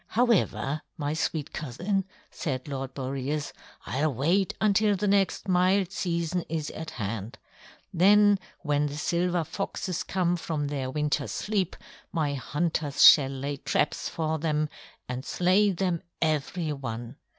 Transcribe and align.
"However, 0.07 0.81
my 0.97 1.13
sweet 1.13 1.53
cousin," 1.53 2.05
said 2.31 2.67
Lord 2.67 2.95
Boreas, 2.95 3.53
"I'll 3.85 4.11
wait 4.11 4.55
until 4.59 4.95
the 4.95 5.07
next 5.07 5.47
mild 5.47 5.91
season 5.91 6.43
is 6.49 6.71
at 6.71 6.89
hand. 6.97 7.37
Then 7.93 8.39
when 8.61 8.87
the 8.87 8.97
silver 8.97 9.43
foxes 9.43 10.01
come 10.01 10.37
from 10.37 10.69
their 10.69 10.89
winter's 10.89 11.31
sleep, 11.31 11.75
my 12.11 12.33
hunters 12.33 13.05
shall 13.07 13.29
lay 13.29 13.57
traps 13.57 14.09
for 14.09 14.39
them 14.39 14.69
and 15.07 15.23
slay 15.23 15.69
them 15.71 16.01
every 16.19 16.73
one. 16.73 17.17